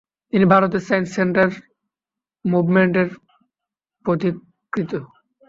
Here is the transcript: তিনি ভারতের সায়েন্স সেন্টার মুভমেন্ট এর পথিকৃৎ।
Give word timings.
তিনি 0.33 0.45
ভারতের 0.53 0.83
সায়েন্স 0.87 1.09
সেন্টার 1.17 1.47
মুভমেন্ট 2.45 2.93
এর 3.01 3.09
পথিকৃৎ। 4.05 4.91